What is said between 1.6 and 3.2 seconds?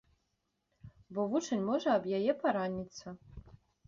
можа аб яе параніцца.